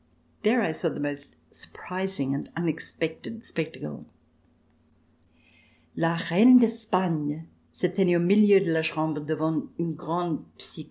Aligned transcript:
There 0.41 0.63
I 0.63 0.71
saw 0.71 0.89
the 0.89 0.99
most 0.99 1.35
surprising 1.51 2.33
and 2.33 2.49
unexpected 2.55 3.45
spectacle. 3.45 4.07
La 5.95 6.19
reine 6.31 6.57
d'Espagne 6.57 7.47
se 7.71 7.87
tenait 7.87 8.15
au 8.15 8.19
milieu 8.19 8.59
de 8.61 8.71
la 8.73 8.81
chambre 8.81 9.21
devant 9.23 9.69
une 9.77 9.93
grande 9.93 10.43
psyche. 10.57 10.79